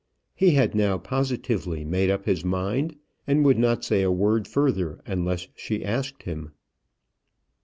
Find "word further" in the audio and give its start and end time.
4.11-4.99